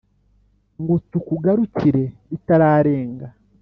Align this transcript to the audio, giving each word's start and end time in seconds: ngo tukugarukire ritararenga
ngo 0.81 0.95
tukugarukire 1.09 2.03
ritararenga 2.29 3.27